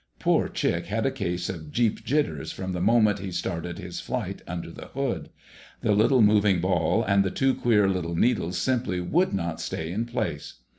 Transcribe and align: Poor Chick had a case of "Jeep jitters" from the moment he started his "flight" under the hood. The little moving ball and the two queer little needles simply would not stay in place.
Poor 0.17 0.49
Chick 0.49 0.87
had 0.87 1.05
a 1.05 1.11
case 1.11 1.47
of 1.47 1.69
"Jeep 1.69 2.03
jitters" 2.03 2.51
from 2.51 2.73
the 2.73 2.81
moment 2.81 3.19
he 3.19 3.31
started 3.31 3.77
his 3.77 3.99
"flight" 3.99 4.41
under 4.47 4.71
the 4.71 4.87
hood. 4.95 5.29
The 5.81 5.91
little 5.91 6.23
moving 6.23 6.59
ball 6.59 7.03
and 7.03 7.23
the 7.23 7.29
two 7.29 7.53
queer 7.53 7.87
little 7.87 8.15
needles 8.15 8.57
simply 8.57 8.99
would 8.99 9.31
not 9.31 9.61
stay 9.61 9.91
in 9.91 10.07
place. 10.07 10.55